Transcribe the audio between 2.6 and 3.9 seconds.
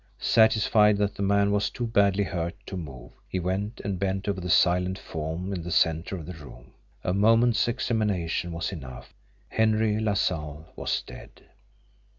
to move, he went